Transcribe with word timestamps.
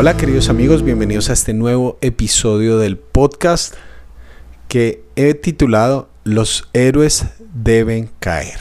Hola 0.00 0.16
queridos 0.16 0.48
amigos, 0.48 0.82
bienvenidos 0.82 1.28
a 1.28 1.34
este 1.34 1.52
nuevo 1.52 1.98
episodio 2.00 2.78
del 2.78 2.96
podcast 2.96 3.74
que 4.66 5.04
he 5.14 5.34
titulado 5.34 6.08
Los 6.24 6.70
héroes 6.72 7.26
deben 7.52 8.08
caer. 8.18 8.58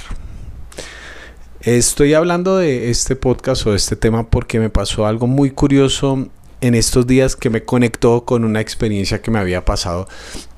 Estoy 1.61 2.13
hablando 2.13 2.57
de 2.57 2.89
este 2.89 3.15
podcast 3.15 3.65
o 3.65 3.70
de 3.70 3.77
este 3.77 3.95
tema 3.95 4.29
porque 4.29 4.59
me 4.59 4.70
pasó 4.70 5.05
algo 5.05 5.27
muy 5.27 5.52
curioso 5.52 6.27
en 6.59 6.75
estos 6.75 7.07
días 7.07 7.38
que 7.38 7.49
me 7.49 7.63
conectó 7.63 8.25
con 8.25 8.43
una 8.43 8.59
experiencia 8.59 9.21
que 9.21 9.31
me 9.31 9.39
había 9.39 9.63
pasado 9.63 10.09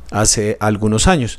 hace 0.09 0.57
algunos 0.59 1.05
años 1.05 1.38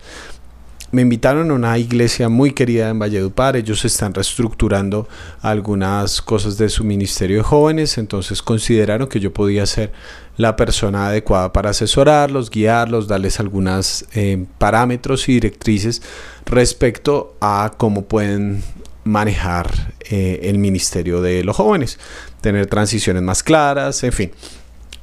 me 0.93 1.01
invitaron 1.03 1.51
a 1.51 1.55
una 1.55 1.79
iglesia 1.79 2.29
muy 2.29 2.53
querida 2.53 2.91
en 2.91 2.99
Valledupar. 2.99 3.57
Ellos 3.57 3.85
están 3.85 4.13
reestructurando 4.13 5.09
algunas 5.41 6.21
cosas 6.21 6.59
de 6.59 6.69
su 6.69 6.85
ministerio 6.85 7.39
de 7.39 7.43
jóvenes, 7.43 7.97
entonces 7.97 8.43
consideraron 8.43 9.09
que 9.09 9.19
yo 9.19 9.33
podía 9.33 9.65
ser 9.65 9.91
la 10.37 10.55
persona 10.55 11.09
adecuada 11.09 11.53
para 11.53 11.71
asesorarlos, 11.71 12.51
guiarlos, 12.51 13.09
darles 13.09 13.41
algunos 13.41 14.05
eh, 14.15 14.45
parámetros 14.59 15.29
y 15.31 15.35
directrices 15.35 16.03
respecto 16.45 17.37
a 17.41 17.73
cómo 17.77 18.05
pueden 18.05 18.63
manejar 19.05 19.95
eh, 20.11 20.41
el 20.45 20.59
ministerio 20.59 21.23
de 21.23 21.43
los 21.43 21.57
jóvenes, 21.57 21.99
tener 22.43 22.67
transiciones 22.67 23.23
más 23.23 23.43
claras, 23.43 24.05
en 24.05 24.13
fin. 24.13 24.31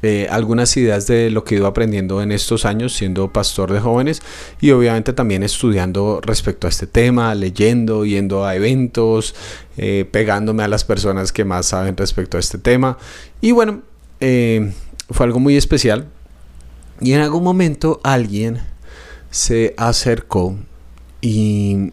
Eh, 0.01 0.27
algunas 0.29 0.75
ideas 0.77 1.07
de 1.07 1.29
lo 1.29 1.43
que 1.43 1.55
he 1.55 1.57
ido 1.57 1.67
aprendiendo 1.67 2.21
en 2.21 2.31
estos 2.31 2.65
años 2.65 2.95
siendo 2.95 3.33
pastor 3.33 3.73
de 3.73 3.81
jóvenes 3.81 4.21
y 4.61 4.71
obviamente 4.71 5.11
también 5.11 5.43
estudiando 5.43 6.21
respecto 6.23 6.67
a 6.67 6.69
este 6.69 6.87
tema, 6.87 7.35
leyendo, 7.35 8.05
yendo 8.05 8.45
a 8.45 8.55
eventos, 8.55 9.35
eh, 9.77 10.07
pegándome 10.09 10.63
a 10.63 10.69
las 10.69 10.85
personas 10.85 11.33
que 11.33 11.43
más 11.43 11.65
saben 11.67 11.97
respecto 11.97 12.37
a 12.37 12.39
este 12.39 12.57
tema. 12.57 12.97
Y 13.41 13.51
bueno, 13.51 13.81
eh, 14.21 14.71
fue 15.09 15.25
algo 15.25 15.39
muy 15.39 15.57
especial. 15.57 16.07
Y 17.01 17.13
en 17.13 17.21
algún 17.21 17.43
momento 17.43 17.99
alguien 18.03 18.61
se 19.31 19.73
acercó 19.77 20.57
y 21.21 21.91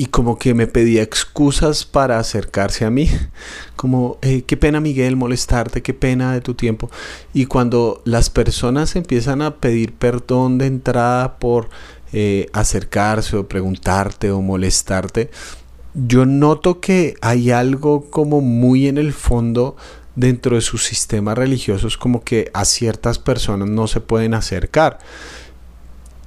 y 0.00 0.06
como 0.06 0.38
que 0.38 0.54
me 0.54 0.68
pedía 0.68 1.02
excusas 1.02 1.84
para 1.84 2.20
acercarse 2.20 2.84
a 2.84 2.90
mí, 2.90 3.10
como, 3.76 4.16
eh, 4.22 4.42
qué 4.42 4.56
pena 4.56 4.80
Miguel 4.80 5.16
molestarte, 5.16 5.82
qué 5.82 5.92
pena 5.92 6.32
de 6.32 6.40
tu 6.40 6.54
tiempo. 6.54 6.88
Y 7.34 7.46
cuando 7.46 8.00
las 8.04 8.30
personas 8.30 8.94
empiezan 8.94 9.42
a 9.42 9.56
pedir 9.56 9.92
perdón 9.92 10.56
de 10.56 10.66
entrada 10.66 11.38
por 11.40 11.68
eh, 12.12 12.46
acercarse 12.52 13.36
o 13.36 13.48
preguntarte 13.48 14.30
o 14.30 14.40
molestarte, 14.40 15.30
yo 15.94 16.26
noto 16.26 16.80
que 16.80 17.16
hay 17.20 17.50
algo 17.50 18.08
como 18.08 18.40
muy 18.40 18.86
en 18.86 18.98
el 18.98 19.12
fondo 19.12 19.76
dentro 20.14 20.54
de 20.54 20.62
sus 20.62 20.84
sistemas 20.84 21.36
religiosos, 21.36 21.98
como 21.98 22.22
que 22.22 22.52
a 22.54 22.64
ciertas 22.64 23.18
personas 23.18 23.68
no 23.68 23.88
se 23.88 24.00
pueden 24.00 24.34
acercar. 24.34 25.00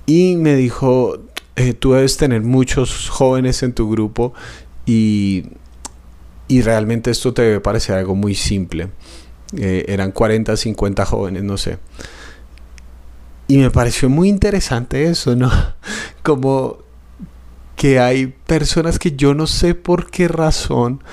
Y 0.06 0.36
me 0.36 0.56
dijo, 0.56 1.20
eh, 1.56 1.74
tú 1.74 1.94
debes 1.94 2.18
tener 2.18 2.42
muchos 2.42 3.10
jóvenes 3.10 3.64
en 3.64 3.74
tu 3.74 3.90
grupo 3.90 4.34
y, 4.86 5.46
y 6.48 6.62
realmente 6.62 7.12
esto 7.12 7.34
te 7.34 7.42
debe 7.42 7.60
parecer 7.60 7.96
algo 7.96 8.16
muy 8.16 8.36
simple. 8.36 8.90
Eh, 9.58 9.86
eran 9.88 10.12
40, 10.12 10.56
50 10.56 11.06
jóvenes, 11.06 11.44
no 11.44 11.58
sé. 11.58 11.78
Y 13.48 13.58
me 13.58 13.70
pareció 13.70 14.10
muy 14.10 14.30
interesante 14.30 15.06
eso, 15.06 15.36
¿no? 15.36 15.52
Como 16.24 16.80
que 17.76 18.00
hay 18.00 18.28
personas 18.28 19.00
que 19.00 19.14
yo 19.14 19.34
no 19.34 19.48
sé 19.48 19.76
por 19.76 20.10
qué 20.10 20.28
razón 20.28 21.04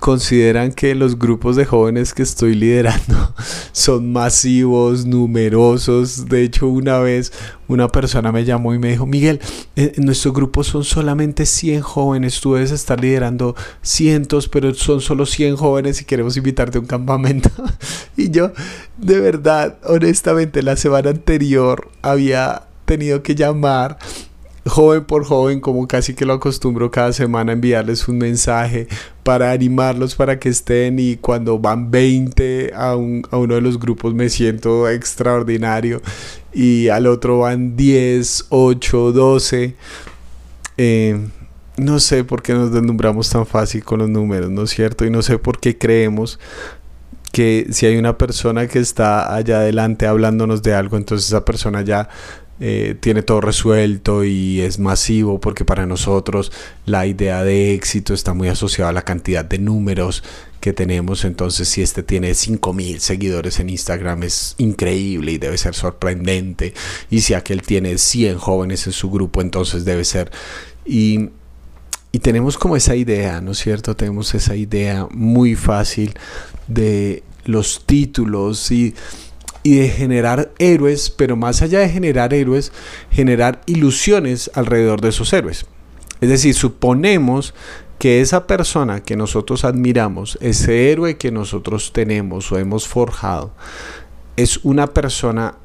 consideran 0.00 0.72
que 0.72 0.94
los 0.94 1.18
grupos 1.18 1.56
de 1.56 1.66
jóvenes 1.66 2.14
que 2.14 2.22
estoy 2.22 2.54
liderando 2.54 3.34
son 3.72 4.12
masivos, 4.12 5.04
numerosos. 5.04 6.26
De 6.26 6.42
hecho, 6.42 6.66
una 6.66 6.98
vez 6.98 7.32
una 7.68 7.86
persona 7.86 8.32
me 8.32 8.44
llamó 8.44 8.74
y 8.74 8.78
me 8.78 8.88
dijo, 8.88 9.06
Miguel, 9.06 9.40
en 9.76 10.04
nuestro 10.04 10.32
grupo 10.32 10.64
son 10.64 10.82
solamente 10.82 11.46
100 11.46 11.82
jóvenes, 11.82 12.40
tú 12.40 12.54
debes 12.54 12.72
estar 12.72 13.00
liderando 13.00 13.54
cientos, 13.82 14.48
pero 14.48 14.74
son 14.74 15.00
solo 15.00 15.26
100 15.26 15.56
jóvenes 15.56 16.00
y 16.00 16.04
queremos 16.06 16.36
invitarte 16.36 16.78
a 16.78 16.80
un 16.80 16.86
campamento. 16.86 17.50
y 18.16 18.30
yo, 18.30 18.52
de 18.96 19.20
verdad, 19.20 19.78
honestamente, 19.84 20.62
la 20.62 20.76
semana 20.76 21.10
anterior 21.10 21.90
había 22.02 22.62
tenido 22.86 23.22
que 23.22 23.34
llamar 23.34 23.98
joven 24.66 25.04
por 25.04 25.24
joven, 25.24 25.60
como 25.60 25.86
casi 25.88 26.14
que 26.14 26.24
lo 26.24 26.34
acostumbro 26.34 26.90
cada 26.90 27.12
semana, 27.12 27.52
enviarles 27.52 28.08
un 28.08 28.18
mensaje 28.18 28.88
para 29.22 29.52
animarlos 29.52 30.14
para 30.14 30.38
que 30.38 30.48
estén 30.48 30.98
y 30.98 31.16
cuando 31.16 31.58
van 31.58 31.90
20 31.90 32.72
a, 32.74 32.96
uno 32.96 33.54
de 33.54 33.60
los 33.60 33.78
grupos 33.78 34.14
me 34.14 34.28
siento 34.28 34.88
extraordinario 34.88 36.02
y 36.52 36.88
al 36.88 37.06
otro 37.06 37.40
van 37.40 37.76
10, 37.76 38.46
8, 38.50 39.12
12. 39.12 39.76
no 41.76 42.00
sé 42.00 42.24
por 42.24 42.42
qué 42.42 42.52
nos 42.52 42.72
deslumbramos 42.72 43.30
tan 43.30 43.46
fácil 43.46 43.84
con 43.84 44.00
los 44.00 44.08
números, 44.08 44.50
¿no 44.50 44.64
es 44.64 44.70
cierto? 44.70 45.04
Y 45.06 45.10
no 45.10 45.22
sé 45.22 45.38
por 45.38 45.58
qué 45.58 45.78
creemos 45.78 46.38
que 47.32 47.68
si 47.70 47.86
hay 47.86 47.96
una 47.96 48.18
persona 48.18 48.66
que 48.66 48.80
está 48.80 49.34
allá 49.34 49.60
adelante 49.60 50.06
hablándonos 50.06 50.62
de 50.62 50.74
algo, 50.74 50.96
entonces 50.96 51.28
esa 51.28 51.44
persona 51.44 51.82
ya 51.82 52.08
eh, 52.62 52.94
tiene 53.00 53.22
todo 53.22 53.40
resuelto 53.40 54.22
y 54.22 54.60
es 54.60 54.78
masivo 54.78 55.40
porque 55.40 55.64
para 55.64 55.86
nosotros 55.86 56.52
la 56.84 57.06
idea 57.06 57.42
de 57.42 57.72
éxito 57.72 58.12
está 58.12 58.34
muy 58.34 58.48
asociada 58.48 58.90
a 58.90 58.92
la 58.92 59.00
cantidad 59.02 59.46
de 59.46 59.58
números 59.58 60.22
que 60.60 60.74
tenemos. 60.74 61.24
Entonces, 61.24 61.68
si 61.68 61.80
este 61.80 62.02
tiene 62.02 62.34
5000 62.34 63.00
seguidores 63.00 63.60
en 63.60 63.70
Instagram, 63.70 64.24
es 64.24 64.54
increíble 64.58 65.32
y 65.32 65.38
debe 65.38 65.56
ser 65.56 65.74
sorprendente. 65.74 66.74
Y 67.10 67.22
si 67.22 67.32
aquel 67.32 67.62
tiene 67.62 67.96
100 67.96 68.36
jóvenes 68.36 68.86
en 68.86 68.92
su 68.92 69.10
grupo, 69.10 69.40
entonces 69.40 69.86
debe 69.86 70.04
ser. 70.04 70.30
Y, 70.84 71.30
y 72.12 72.18
tenemos 72.18 72.58
como 72.58 72.76
esa 72.76 72.94
idea, 72.94 73.40
¿no 73.40 73.52
es 73.52 73.58
cierto? 73.58 73.96
Tenemos 73.96 74.34
esa 74.34 74.54
idea 74.54 75.08
muy 75.10 75.54
fácil 75.54 76.12
de 76.68 77.22
los 77.46 77.86
títulos 77.86 78.70
y 78.70 78.94
y 79.62 79.76
de 79.76 79.88
generar 79.88 80.52
héroes, 80.58 81.10
pero 81.10 81.36
más 81.36 81.62
allá 81.62 81.80
de 81.80 81.88
generar 81.88 82.32
héroes, 82.32 82.72
generar 83.10 83.60
ilusiones 83.66 84.50
alrededor 84.54 85.00
de 85.00 85.10
esos 85.10 85.32
héroes. 85.32 85.66
Es 86.20 86.28
decir, 86.28 86.54
suponemos 86.54 87.54
que 87.98 88.20
esa 88.20 88.46
persona 88.46 89.02
que 89.02 89.16
nosotros 89.16 89.64
admiramos, 89.64 90.38
ese 90.40 90.90
héroe 90.90 91.18
que 91.18 91.30
nosotros 91.30 91.92
tenemos 91.92 92.50
o 92.50 92.58
hemos 92.58 92.88
forjado, 92.88 93.52
es 94.36 94.58
una 94.64 94.86
persona 94.86 95.56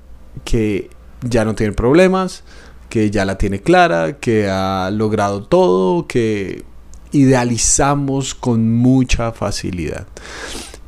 que 0.43 0.89
ya 1.21 1.45
no 1.45 1.55
tiene 1.55 1.71
problemas, 1.73 2.43
que 2.89 3.09
ya 3.09 3.23
la 3.25 3.37
tiene 3.37 3.61
clara, 3.61 4.17
que 4.19 4.49
ha 4.49 4.89
logrado 4.91 5.43
todo, 5.43 6.07
que 6.07 6.63
idealizamos 7.11 8.35
con 8.35 8.73
mucha 8.73 9.31
facilidad. 9.31 10.07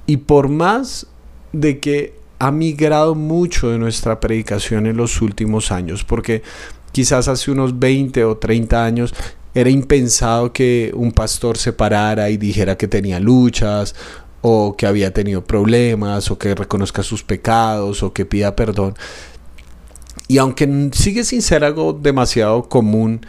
Y 0.06 0.18
por 0.18 0.50
más 0.50 1.07
de 1.53 1.79
que 1.79 2.18
ha 2.39 2.51
migrado 2.51 3.15
mucho 3.15 3.69
de 3.69 3.79
nuestra 3.79 4.19
predicación 4.19 4.85
en 4.85 4.97
los 4.97 5.21
últimos 5.21 5.71
años, 5.71 6.03
porque 6.03 6.43
quizás 6.91 7.27
hace 7.27 7.51
unos 7.51 7.79
20 7.79 8.23
o 8.25 8.37
30 8.37 8.85
años 8.85 9.13
era 9.53 9.69
impensado 9.69 10.53
que 10.53 10.91
un 10.95 11.11
pastor 11.11 11.57
se 11.57 11.73
parara 11.73 12.29
y 12.29 12.37
dijera 12.37 12.77
que 12.77 12.87
tenía 12.87 13.19
luchas 13.19 13.95
o 14.41 14.75
que 14.77 14.85
había 14.85 15.13
tenido 15.13 15.43
problemas 15.43 16.29
o 16.29 16.37
que 16.37 16.53
reconozca 16.53 17.01
sus 17.01 17.23
pecados 17.23 18.03
o 18.03 18.13
que 18.13 18.25
pida 18.25 18.55
perdón. 18.55 18.93
Y 20.27 20.37
aunque 20.37 20.89
sigue 20.93 21.23
sin 21.23 21.41
ser 21.41 21.63
algo 21.63 21.93
demasiado 21.93 22.69
común 22.69 23.25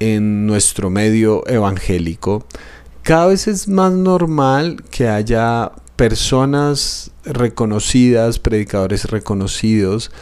en 0.00 0.46
nuestro 0.46 0.90
medio 0.90 1.46
evangélico, 1.46 2.44
cada 3.02 3.26
vez 3.28 3.46
es 3.46 3.68
más 3.68 3.92
normal 3.92 4.82
que 4.90 5.08
haya 5.08 5.72
personas 5.98 7.10
reconocidas, 7.24 8.38
predicadores 8.38 9.06
reconocidos. 9.06 10.12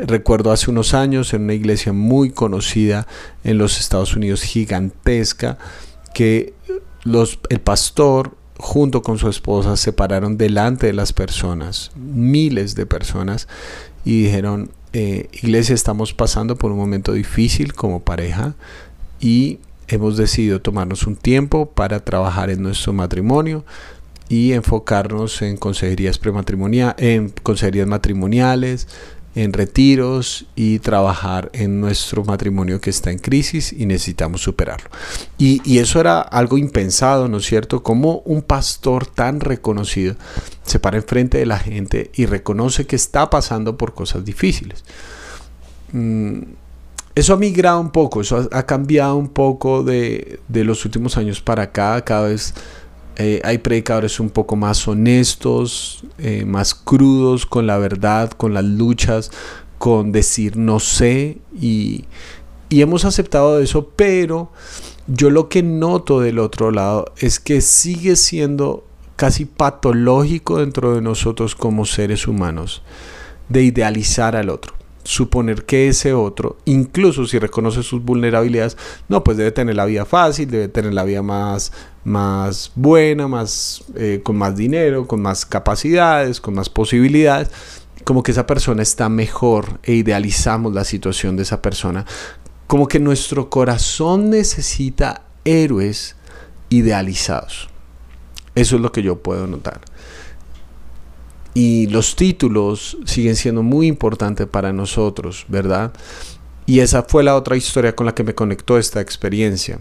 Recuerdo 0.00 0.50
hace 0.50 0.68
unos 0.68 0.94
años 0.94 1.32
en 1.32 1.44
una 1.44 1.54
iglesia 1.54 1.92
muy 1.92 2.30
conocida 2.30 3.06
en 3.44 3.56
los 3.56 3.78
Estados 3.78 4.16
Unidos, 4.16 4.42
gigantesca, 4.42 5.58
que 6.12 6.54
los, 7.04 7.38
el 7.50 7.60
pastor 7.60 8.36
junto 8.58 9.02
con 9.02 9.16
su 9.18 9.28
esposa 9.28 9.76
se 9.76 9.92
pararon 9.92 10.36
delante 10.38 10.88
de 10.88 10.92
las 10.92 11.12
personas, 11.12 11.92
miles 11.94 12.74
de 12.74 12.86
personas, 12.86 13.46
y 14.04 14.24
dijeron, 14.24 14.72
eh, 14.92 15.28
iglesia, 15.30 15.76
estamos 15.76 16.12
pasando 16.14 16.56
por 16.56 16.72
un 16.72 16.78
momento 16.78 17.12
difícil 17.12 17.74
como 17.74 18.00
pareja 18.00 18.56
y 19.20 19.60
hemos 19.86 20.16
decidido 20.16 20.60
tomarnos 20.60 21.06
un 21.06 21.14
tiempo 21.14 21.66
para 21.66 22.00
trabajar 22.00 22.50
en 22.50 22.60
nuestro 22.60 22.92
matrimonio, 22.92 23.64
y 24.32 24.54
enfocarnos 24.54 25.42
en 25.42 25.58
consejerías 25.58 26.16
prematrimoniales, 26.16 26.94
en 26.96 27.28
consejerías 27.42 27.86
matrimoniales, 27.86 28.88
en 29.34 29.52
retiros 29.52 30.46
y 30.56 30.78
trabajar 30.78 31.50
en 31.52 31.82
nuestro 31.82 32.24
matrimonio 32.24 32.80
que 32.80 32.88
está 32.88 33.10
en 33.10 33.18
crisis 33.18 33.74
y 33.74 33.84
necesitamos 33.84 34.40
superarlo. 34.40 34.88
Y, 35.36 35.76
eso 35.76 36.00
era 36.00 36.22
algo 36.22 36.56
impensado, 36.56 37.28
¿no 37.28 37.36
es 37.36 37.44
cierto? 37.44 37.82
Como 37.82 38.22
un 38.24 38.40
pastor 38.40 39.04
tan 39.04 39.38
reconocido 39.38 40.16
se 40.64 40.78
para 40.78 40.96
enfrente 40.96 41.36
de 41.36 41.44
la 41.44 41.58
gente 41.58 42.10
y 42.14 42.24
reconoce 42.24 42.86
que 42.86 42.96
está 42.96 43.28
pasando 43.28 43.76
por 43.76 43.92
cosas 43.92 44.24
difíciles. 44.24 44.82
Mm, 45.92 46.40
eso 47.14 47.34
ha 47.34 47.36
migrado 47.36 47.80
un 47.80 47.90
poco, 47.90 48.22
eso 48.22 48.48
ha, 48.50 48.62
cambiado 48.62 49.16
un 49.16 49.28
poco 49.28 49.82
de, 49.82 50.40
de, 50.48 50.64
los 50.64 50.86
últimos 50.86 51.18
años 51.18 51.42
para 51.42 51.64
acá, 51.64 52.02
cada 52.02 52.28
vez 52.28 52.54
eh, 53.16 53.40
hay 53.44 53.58
predicadores 53.58 54.20
un 54.20 54.30
poco 54.30 54.56
más 54.56 54.86
honestos, 54.88 56.04
eh, 56.18 56.44
más 56.44 56.74
crudos 56.74 57.46
con 57.46 57.66
la 57.66 57.78
verdad, 57.78 58.30
con 58.30 58.54
las 58.54 58.64
luchas, 58.64 59.30
con 59.78 60.12
decir 60.12 60.56
no 60.56 60.80
sé 60.80 61.38
y, 61.60 62.04
y 62.68 62.82
hemos 62.82 63.04
aceptado 63.04 63.60
eso, 63.60 63.90
pero 63.96 64.52
yo 65.06 65.30
lo 65.30 65.48
que 65.48 65.62
noto 65.62 66.20
del 66.20 66.38
otro 66.38 66.70
lado 66.70 67.12
es 67.18 67.40
que 67.40 67.60
sigue 67.60 68.16
siendo 68.16 68.86
casi 69.16 69.44
patológico 69.44 70.58
dentro 70.58 70.94
de 70.94 71.02
nosotros 71.02 71.54
como 71.54 71.84
seres 71.84 72.26
humanos 72.26 72.82
de 73.48 73.62
idealizar 73.64 74.36
al 74.36 74.48
otro 74.48 74.74
suponer 75.04 75.64
que 75.64 75.88
ese 75.88 76.12
otro, 76.12 76.58
incluso 76.64 77.26
si 77.26 77.38
reconoce 77.38 77.82
sus 77.82 78.02
vulnerabilidades, 78.02 78.76
no, 79.08 79.24
pues 79.24 79.36
debe 79.36 79.50
tener 79.50 79.74
la 79.74 79.84
vida 79.84 80.04
fácil, 80.04 80.50
debe 80.50 80.68
tener 80.68 80.94
la 80.94 81.04
vida 81.04 81.22
más, 81.22 81.72
más 82.04 82.72
buena, 82.74 83.28
más, 83.28 83.84
eh, 83.96 84.20
con 84.22 84.36
más 84.36 84.56
dinero, 84.56 85.06
con 85.06 85.22
más 85.22 85.46
capacidades, 85.46 86.40
con 86.40 86.54
más 86.54 86.68
posibilidades. 86.68 87.50
Como 88.04 88.22
que 88.22 88.32
esa 88.32 88.46
persona 88.46 88.82
está 88.82 89.08
mejor 89.08 89.78
e 89.84 89.92
idealizamos 89.92 90.72
la 90.72 90.84
situación 90.84 91.36
de 91.36 91.44
esa 91.44 91.62
persona. 91.62 92.04
Como 92.66 92.88
que 92.88 92.98
nuestro 92.98 93.50
corazón 93.50 94.30
necesita 94.30 95.22
héroes 95.44 96.16
idealizados. 96.68 97.68
Eso 98.54 98.76
es 98.76 98.82
lo 98.82 98.92
que 98.92 99.02
yo 99.02 99.22
puedo 99.22 99.46
notar. 99.46 99.80
Y 101.54 101.86
los 101.88 102.16
títulos 102.16 102.96
siguen 103.04 103.36
siendo 103.36 103.62
muy 103.62 103.86
importantes 103.86 104.46
para 104.46 104.72
nosotros, 104.72 105.44
¿verdad? 105.48 105.92
Y 106.64 106.80
esa 106.80 107.02
fue 107.02 107.22
la 107.22 107.36
otra 107.36 107.56
historia 107.56 107.94
con 107.94 108.06
la 108.06 108.14
que 108.14 108.24
me 108.24 108.34
conectó 108.34 108.78
esta 108.78 109.00
experiencia. 109.00 109.80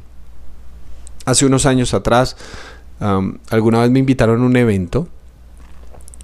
Hace 1.25 1.45
unos 1.45 1.65
años 1.65 1.93
atrás, 1.93 2.35
alguna 3.49 3.81
vez 3.81 3.91
me 3.91 3.99
invitaron 3.99 4.41
a 4.41 4.45
un 4.45 4.55
evento 4.55 5.07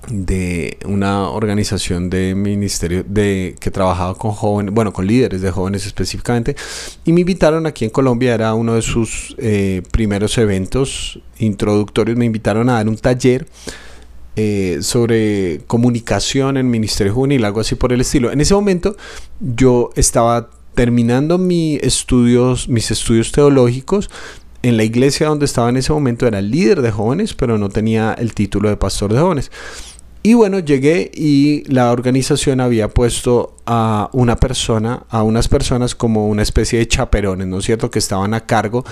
de 0.09 0.77
una 0.85 1.29
organización 1.29 2.09
de 2.09 2.33
ministerio 2.33 3.03
de 3.05 3.55
que 3.59 3.71
trabajaba 3.71 4.15
con 4.15 4.31
jóvenes, 4.31 4.73
bueno, 4.73 4.93
con 4.93 5.05
líderes 5.05 5.41
de 5.41 5.51
jóvenes 5.51 5.85
específicamente, 5.85 6.55
y 7.03 7.11
me 7.11 7.21
invitaron 7.21 7.65
aquí 7.65 7.83
en 7.83 7.91
Colombia, 7.91 8.33
era 8.33 8.53
uno 8.53 8.75
de 8.75 8.81
sus 8.81 9.35
eh, 9.37 9.81
primeros 9.91 10.37
eventos 10.37 11.19
introductorios, 11.39 12.17
me 12.17 12.25
invitaron 12.25 12.69
a 12.69 12.73
dar 12.73 12.87
un 12.87 12.97
taller 12.97 13.47
eh, 14.37 14.77
sobre 14.81 15.61
comunicación 15.67 16.57
en 16.57 16.69
Ministerio 16.69 17.13
Juvenil, 17.13 17.43
algo 17.43 17.59
así 17.59 17.75
por 17.75 17.91
el 17.91 18.01
estilo. 18.01 18.31
En 18.31 18.39
ese 18.39 18.53
momento 18.53 18.95
yo 19.39 19.89
estaba 19.95 20.49
terminando 20.75 21.39
mis 21.39 21.81
estudios, 21.81 22.69
mis 22.69 22.91
estudios 22.91 23.31
teológicos. 23.31 24.11
En 24.63 24.77
la 24.77 24.83
iglesia 24.83 25.27
donde 25.27 25.45
estaba 25.45 25.69
en 25.69 25.77
ese 25.77 25.93
momento 25.93 26.27
era 26.27 26.41
líder 26.41 26.81
de 26.81 26.91
jóvenes, 26.91 27.33
pero 27.33 27.57
no 27.57 27.69
tenía 27.69 28.13
el 28.13 28.33
título 28.33 28.69
de 28.69 28.77
pastor 28.77 29.13
de 29.13 29.19
jóvenes. 29.19 29.51
Y 30.23 30.33
bueno, 30.33 30.59
llegué 30.59 31.09
y 31.13 31.63
la 31.71 31.91
organización 31.91 32.59
había 32.59 32.89
puesto 32.89 33.55
a 33.65 34.09
una 34.11 34.35
persona, 34.35 35.03
a 35.09 35.23
unas 35.23 35.47
personas 35.47 35.95
como 35.95 36.27
una 36.27 36.41
especie 36.41 36.79
de 36.79 36.87
chaperones, 36.87 37.47
¿no 37.47 37.59
es 37.59 37.65
cierto?, 37.65 37.89
que 37.89 37.99
estaban 37.99 38.33
a 38.33 38.41
cargo 38.41 38.83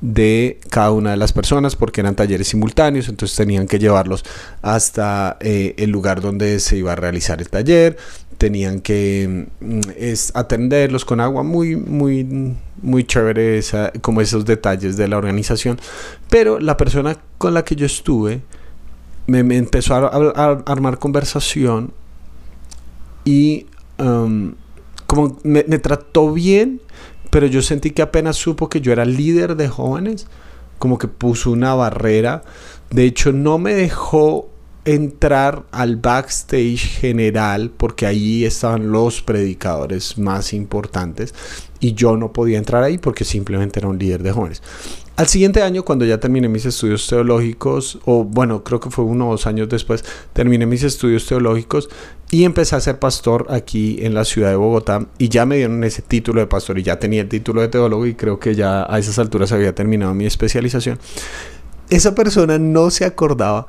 de 0.00 0.60
cada 0.70 0.92
una 0.92 1.10
de 1.10 1.16
las 1.16 1.32
personas 1.32 1.74
porque 1.74 2.00
eran 2.00 2.14
talleres 2.14 2.48
simultáneos, 2.48 3.08
entonces 3.08 3.36
tenían 3.36 3.66
que 3.66 3.78
llevarlos 3.78 4.24
hasta 4.62 5.36
eh, 5.40 5.74
el 5.76 5.90
lugar 5.90 6.20
donde 6.20 6.60
se 6.60 6.76
iba 6.76 6.92
a 6.92 6.96
realizar 6.96 7.40
el 7.40 7.48
taller, 7.48 7.96
tenían 8.36 8.80
que 8.80 9.48
mm, 9.60 9.80
es, 9.96 10.30
atenderlos 10.36 11.04
con 11.04 11.20
agua, 11.20 11.42
muy, 11.42 11.74
muy, 11.74 12.54
muy 12.80 13.04
chévere 13.04 13.60
como 14.00 14.20
esos 14.20 14.44
detalles 14.44 14.96
de 14.96 15.08
la 15.08 15.16
organización, 15.18 15.80
pero 16.30 16.60
la 16.60 16.76
persona 16.76 17.18
con 17.36 17.54
la 17.54 17.64
que 17.64 17.74
yo 17.74 17.86
estuve 17.86 18.40
me, 19.26 19.40
empezó 19.56 19.94
a, 19.94 20.62
armar 20.66 20.98
conversación 20.98 21.92
y 23.24 23.66
como 25.06 25.38
me 25.42 25.62
trató 25.80 26.32
bien, 26.32 26.80
pero 27.30 27.46
yo 27.46 27.62
sentí 27.62 27.90
que 27.90 28.02
apenas 28.02 28.36
supo 28.36 28.68
que 28.68 28.80
yo 28.80 28.92
era 28.92 29.04
líder 29.04 29.56
de 29.56 29.68
jóvenes, 29.68 30.26
como 30.78 30.98
que 30.98 31.08
puso 31.08 31.50
una 31.50 31.74
barrera. 31.74 32.42
De 32.90 33.04
hecho, 33.04 33.32
no 33.32 33.58
me 33.58 33.74
dejó 33.74 34.47
entrar 34.94 35.64
al 35.70 35.96
backstage 35.96 36.78
general 36.78 37.70
porque 37.76 38.06
ahí 38.06 38.46
estaban 38.46 38.90
los 38.90 39.20
predicadores 39.20 40.16
más 40.16 40.54
importantes 40.54 41.34
y 41.78 41.92
yo 41.92 42.16
no 42.16 42.32
podía 42.32 42.56
entrar 42.56 42.82
ahí 42.82 42.96
porque 42.96 43.24
simplemente 43.24 43.80
era 43.80 43.88
un 43.88 43.98
líder 43.98 44.22
de 44.22 44.32
jóvenes. 44.32 44.62
Al 45.16 45.26
siguiente 45.26 45.62
año, 45.62 45.84
cuando 45.84 46.04
ya 46.04 46.20
terminé 46.20 46.48
mis 46.48 46.64
estudios 46.64 47.06
teológicos, 47.06 47.98
o 48.04 48.24
bueno, 48.24 48.62
creo 48.64 48.80
que 48.80 48.88
fue 48.88 49.04
uno 49.04 49.28
o 49.28 49.32
dos 49.32 49.46
años 49.46 49.68
después, 49.68 50.04
terminé 50.32 50.64
mis 50.64 50.84
estudios 50.84 51.26
teológicos 51.26 51.90
y 52.30 52.44
empecé 52.44 52.76
a 52.76 52.80
ser 52.80 52.98
pastor 52.98 53.46
aquí 53.50 53.98
en 54.00 54.14
la 54.14 54.24
ciudad 54.24 54.50
de 54.50 54.56
Bogotá 54.56 55.06
y 55.18 55.28
ya 55.28 55.44
me 55.44 55.56
dieron 55.56 55.84
ese 55.84 56.02
título 56.02 56.40
de 56.40 56.46
pastor 56.46 56.78
y 56.78 56.82
ya 56.84 56.98
tenía 56.98 57.22
el 57.22 57.28
título 57.28 57.60
de 57.60 57.68
teólogo 57.68 58.06
y 58.06 58.14
creo 58.14 58.38
que 58.38 58.54
ya 58.54 58.86
a 58.88 58.98
esas 58.98 59.18
alturas 59.18 59.52
había 59.52 59.74
terminado 59.74 60.14
mi 60.14 60.24
especialización. 60.24 60.98
Esa 61.90 62.14
persona 62.14 62.58
no 62.58 62.90
se 62.90 63.04
acordaba, 63.04 63.66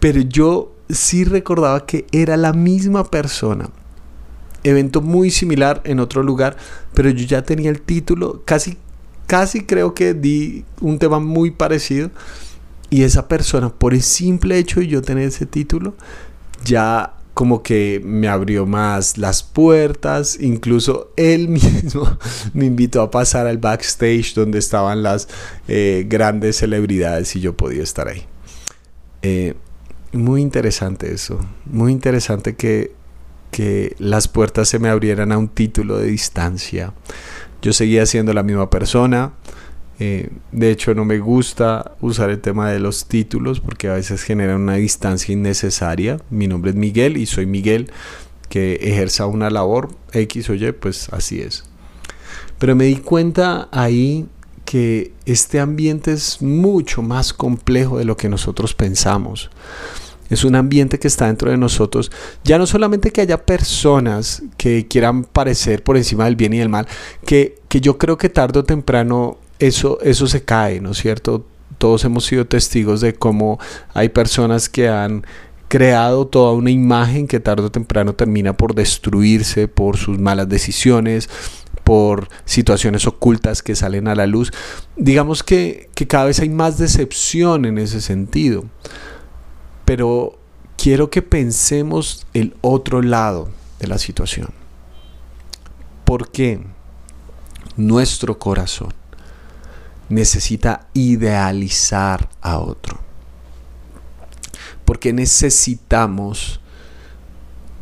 pero 0.00 0.20
yo 0.20 0.72
sí 0.88 1.24
recordaba 1.24 1.86
que 1.86 2.06
era 2.12 2.36
la 2.36 2.52
misma 2.52 3.04
persona 3.10 3.70
evento 4.68 5.00
muy 5.00 5.30
similar 5.30 5.80
en 5.84 6.00
otro 6.00 6.22
lugar, 6.22 6.56
pero 6.92 7.10
yo 7.10 7.24
ya 7.24 7.42
tenía 7.42 7.70
el 7.70 7.80
título, 7.80 8.42
casi 8.44 8.76
casi 9.26 9.64
creo 9.64 9.94
que 9.94 10.14
di 10.14 10.64
un 10.80 10.98
tema 10.98 11.18
muy 11.20 11.50
parecido. 11.50 12.10
Y 12.88 13.02
esa 13.02 13.26
persona, 13.26 13.68
por 13.68 13.94
el 13.94 14.02
simple 14.02 14.58
hecho 14.58 14.78
de 14.78 14.86
yo 14.86 15.02
tener 15.02 15.24
ese 15.24 15.44
título, 15.44 15.94
ya 16.64 17.14
como 17.34 17.62
que 17.62 18.00
me 18.04 18.28
abrió 18.28 18.64
más 18.64 19.18
las 19.18 19.42
puertas, 19.42 20.38
incluso 20.40 21.10
él 21.16 21.48
mismo 21.48 22.16
me 22.54 22.66
invitó 22.66 23.02
a 23.02 23.10
pasar 23.10 23.48
al 23.48 23.58
backstage 23.58 24.34
donde 24.34 24.58
estaban 24.58 25.02
las 25.02 25.28
eh, 25.66 26.06
grandes 26.08 26.56
celebridades 26.56 27.34
y 27.34 27.40
yo 27.40 27.56
podía 27.56 27.82
estar 27.82 28.08
ahí. 28.08 28.24
Eh, 29.22 29.54
muy 30.12 30.40
interesante 30.40 31.12
eso, 31.12 31.38
muy 31.64 31.92
interesante 31.92 32.56
que, 32.56 32.92
que 33.50 33.94
las 33.98 34.28
puertas 34.28 34.68
se 34.68 34.78
me 34.78 34.88
abrieran 34.88 35.32
a 35.32 35.38
un 35.38 35.48
título 35.48 35.98
de 35.98 36.06
distancia. 36.06 36.92
Yo 37.62 37.72
seguía 37.72 38.06
siendo 38.06 38.32
la 38.32 38.42
misma 38.42 38.70
persona. 38.70 39.32
Eh, 39.98 40.30
de 40.52 40.70
hecho, 40.70 40.94
no 40.94 41.04
me 41.04 41.18
gusta 41.18 41.96
usar 42.00 42.30
el 42.30 42.40
tema 42.40 42.70
de 42.70 42.78
los 42.80 43.06
títulos 43.06 43.60
porque 43.60 43.88
a 43.88 43.94
veces 43.94 44.22
generan 44.22 44.60
una 44.60 44.74
distancia 44.74 45.32
innecesaria. 45.32 46.20
Mi 46.30 46.46
nombre 46.46 46.70
es 46.70 46.76
Miguel 46.76 47.16
y 47.16 47.26
soy 47.26 47.46
Miguel 47.46 47.90
que 48.48 48.74
ejerza 48.74 49.26
una 49.26 49.50
labor 49.50 49.88
X 50.12 50.50
o 50.50 50.54
Y, 50.54 50.72
pues 50.72 51.08
así 51.12 51.40
es. 51.40 51.64
Pero 52.58 52.74
me 52.76 52.84
di 52.84 52.96
cuenta 52.96 53.68
ahí 53.72 54.26
que 54.66 55.12
este 55.24 55.60
ambiente 55.60 56.12
es 56.12 56.42
mucho 56.42 57.00
más 57.00 57.32
complejo 57.32 57.96
de 57.96 58.04
lo 58.04 58.18
que 58.18 58.28
nosotros 58.28 58.74
pensamos. 58.74 59.48
Es 60.28 60.44
un 60.44 60.56
ambiente 60.56 60.98
que 60.98 61.08
está 61.08 61.28
dentro 61.28 61.50
de 61.50 61.56
nosotros. 61.56 62.10
Ya 62.44 62.58
no 62.58 62.66
solamente 62.66 63.12
que 63.12 63.20
haya 63.22 63.46
personas 63.46 64.42
que 64.58 64.86
quieran 64.88 65.24
parecer 65.24 65.82
por 65.82 65.96
encima 65.96 66.24
del 66.24 66.36
bien 66.36 66.52
y 66.52 66.58
del 66.58 66.68
mal, 66.68 66.86
que, 67.24 67.54
que 67.68 67.80
yo 67.80 67.96
creo 67.96 68.18
que 68.18 68.28
tarde 68.28 68.58
o 68.58 68.64
temprano 68.64 69.38
eso, 69.60 69.98
eso 70.02 70.26
se 70.26 70.44
cae, 70.44 70.80
¿no 70.80 70.90
es 70.90 70.98
cierto? 70.98 71.46
Todos 71.78 72.04
hemos 72.04 72.24
sido 72.24 72.46
testigos 72.46 73.00
de 73.00 73.14
cómo 73.14 73.60
hay 73.94 74.08
personas 74.08 74.68
que 74.68 74.88
han 74.88 75.24
creado 75.68 76.26
toda 76.26 76.52
una 76.52 76.70
imagen 76.70 77.26
que 77.26 77.40
tarde 77.40 77.66
o 77.66 77.70
temprano 77.70 78.14
termina 78.14 78.56
por 78.56 78.74
destruirse 78.74 79.68
por 79.68 79.96
sus 79.96 80.18
malas 80.18 80.48
decisiones, 80.48 81.28
por 81.84 82.28
situaciones 82.44 83.06
ocultas 83.06 83.62
que 83.62 83.76
salen 83.76 84.08
a 84.08 84.14
la 84.14 84.26
luz. 84.26 84.52
Digamos 84.96 85.42
que, 85.42 85.90
que 85.94 86.06
cada 86.06 86.26
vez 86.26 86.40
hay 86.40 86.48
más 86.48 86.78
decepción 86.78 87.64
en 87.64 87.78
ese 87.78 88.00
sentido 88.00 88.64
pero 89.86 90.36
quiero 90.76 91.08
que 91.08 91.22
pensemos 91.22 92.26
el 92.34 92.54
otro 92.60 93.00
lado 93.00 93.48
de 93.78 93.86
la 93.86 93.96
situación. 93.96 94.48
Porque 96.04 96.60
nuestro 97.76 98.38
corazón 98.38 98.92
necesita 100.08 100.88
idealizar 100.92 102.28
a 102.42 102.58
otro. 102.58 102.98
Porque 104.86 105.12
necesitamos 105.12 106.60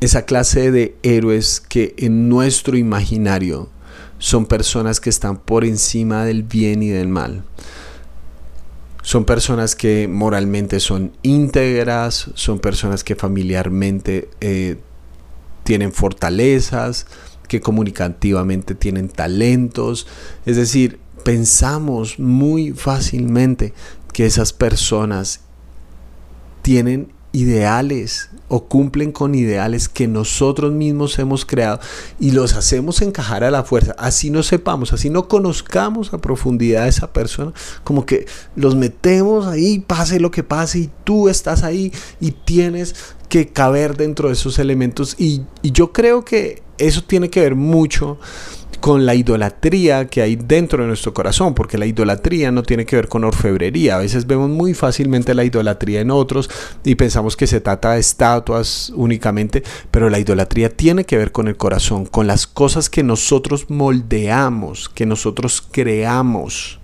esa 0.00 0.24
clase 0.24 0.72
de 0.72 0.96
héroes 1.04 1.60
que 1.60 1.94
en 1.98 2.28
nuestro 2.28 2.76
imaginario 2.76 3.68
son 4.18 4.46
personas 4.46 5.00
que 5.00 5.10
están 5.10 5.36
por 5.36 5.64
encima 5.64 6.24
del 6.24 6.42
bien 6.42 6.82
y 6.82 6.88
del 6.88 7.08
mal. 7.08 7.44
Son 9.02 9.24
personas 9.24 9.76
que 9.76 10.08
moralmente 10.08 10.80
son 10.80 11.12
íntegras, 11.22 12.30
son 12.34 12.58
personas 12.58 13.04
que 13.04 13.14
familiarmente 13.14 14.30
eh, 14.40 14.78
tienen 15.62 15.92
fortalezas, 15.92 17.06
que 17.48 17.60
comunicativamente 17.60 18.74
tienen 18.74 19.08
talentos. 19.08 20.06
Es 20.46 20.56
decir, 20.56 21.00
pensamos 21.22 22.18
muy 22.18 22.72
fácilmente 22.72 23.74
que 24.12 24.24
esas 24.24 24.52
personas 24.52 25.40
tienen 26.64 27.12
ideales 27.32 28.30
o 28.48 28.64
cumplen 28.64 29.12
con 29.12 29.34
ideales 29.34 29.90
que 29.90 30.08
nosotros 30.08 30.72
mismos 30.72 31.18
hemos 31.18 31.44
creado 31.44 31.78
y 32.18 32.30
los 32.30 32.54
hacemos 32.54 33.02
encajar 33.02 33.44
a 33.44 33.50
la 33.50 33.64
fuerza. 33.64 33.94
Así 33.98 34.30
no 34.30 34.42
sepamos, 34.42 34.94
así 34.94 35.10
no 35.10 35.28
conozcamos 35.28 36.14
a 36.14 36.18
profundidad 36.18 36.84
a 36.84 36.88
esa 36.88 37.12
persona, 37.12 37.52
como 37.82 38.06
que 38.06 38.24
los 38.56 38.76
metemos 38.76 39.46
ahí, 39.46 39.80
pase 39.80 40.20
lo 40.20 40.30
que 40.30 40.42
pase 40.42 40.78
y 40.78 40.90
tú 41.04 41.28
estás 41.28 41.64
ahí 41.64 41.92
y 42.18 42.30
tienes 42.30 42.94
que 43.28 43.48
caber 43.48 43.98
dentro 43.98 44.28
de 44.28 44.34
esos 44.34 44.58
elementos 44.58 45.14
y, 45.18 45.42
y 45.60 45.72
yo 45.72 45.92
creo 45.92 46.24
que 46.24 46.62
eso 46.78 47.04
tiene 47.04 47.28
que 47.28 47.40
ver 47.40 47.56
mucho 47.56 48.18
con 48.80 49.06
la 49.06 49.14
idolatría 49.14 50.06
que 50.06 50.22
hay 50.22 50.36
dentro 50.36 50.82
de 50.82 50.88
nuestro 50.88 51.14
corazón, 51.14 51.54
porque 51.54 51.78
la 51.78 51.86
idolatría 51.86 52.50
no 52.50 52.62
tiene 52.62 52.86
que 52.86 52.96
ver 52.96 53.08
con 53.08 53.24
orfebrería. 53.24 53.96
A 53.96 53.98
veces 53.98 54.26
vemos 54.26 54.50
muy 54.50 54.74
fácilmente 54.74 55.34
la 55.34 55.44
idolatría 55.44 56.00
en 56.00 56.10
otros 56.10 56.50
y 56.84 56.94
pensamos 56.94 57.36
que 57.36 57.46
se 57.46 57.60
trata 57.60 57.92
de 57.92 58.00
estatuas 58.00 58.92
únicamente, 58.94 59.62
pero 59.90 60.10
la 60.10 60.18
idolatría 60.18 60.70
tiene 60.70 61.04
que 61.04 61.16
ver 61.16 61.32
con 61.32 61.48
el 61.48 61.56
corazón, 61.56 62.06
con 62.06 62.26
las 62.26 62.46
cosas 62.46 62.90
que 62.90 63.02
nosotros 63.02 63.70
moldeamos, 63.70 64.88
que 64.88 65.06
nosotros 65.06 65.66
creamos 65.70 66.78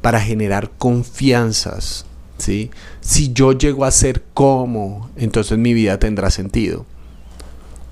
para 0.00 0.20
generar 0.20 0.70
confianzas. 0.78 2.04
¿sí? 2.38 2.70
Si 3.00 3.32
yo 3.32 3.52
llego 3.52 3.84
a 3.84 3.90
ser 3.90 4.22
como, 4.34 5.10
entonces 5.16 5.58
mi 5.58 5.74
vida 5.74 5.98
tendrá 5.98 6.30
sentido. 6.30 6.84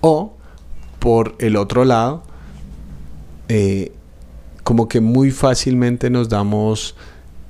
O, 0.00 0.34
por 0.98 1.34
el 1.38 1.56
otro 1.56 1.84
lado, 1.84 2.22
eh, 3.52 3.90
como 4.62 4.86
que 4.86 5.00
muy 5.00 5.32
fácilmente 5.32 6.08
nos 6.08 6.28
damos 6.28 6.94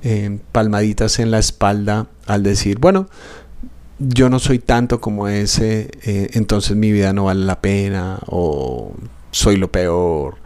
eh, 0.01 0.39
palmaditas 0.51 1.19
en 1.19 1.29
la 1.29 1.37
espalda 1.37 2.07
al 2.25 2.41
decir, 2.41 2.79
bueno, 2.79 3.07
yo 3.99 4.27
no 4.27 4.39
soy 4.39 4.57
tanto 4.57 4.99
como 4.99 5.27
ese, 5.27 5.91
eh, 6.03 6.31
entonces 6.33 6.75
mi 6.75 6.91
vida 6.91 7.13
no 7.13 7.25
vale 7.25 7.45
la 7.45 7.61
pena, 7.61 8.17
o 8.25 8.93
soy 9.29 9.57
lo 9.57 9.71
peor, 9.71 10.37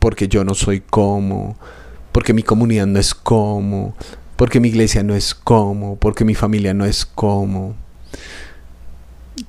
porque 0.00 0.26
yo 0.26 0.42
no 0.42 0.54
soy 0.54 0.80
como, 0.80 1.56
porque 2.10 2.34
mi 2.34 2.42
comunidad 2.42 2.88
no 2.88 2.98
es 2.98 3.14
como, 3.14 3.94
porque 4.34 4.58
mi 4.58 4.70
iglesia 4.70 5.04
no 5.04 5.14
es 5.14 5.36
como, 5.36 5.94
porque 5.94 6.24
mi 6.24 6.34
familia 6.34 6.74
no 6.74 6.84
es 6.84 7.06
como. 7.06 7.76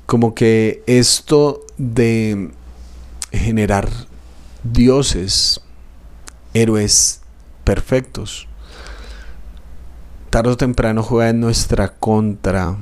Como 0.05 0.35
que 0.35 0.83
esto 0.85 1.65
de 1.77 2.51
generar 3.31 3.89
dioses, 4.63 5.61
héroes 6.53 7.21
perfectos. 7.63 8.47
Tarde 10.29 10.51
o 10.51 10.57
temprano 10.57 11.03
juega 11.03 11.29
en 11.29 11.39
nuestra 11.39 11.89
contra 11.89 12.77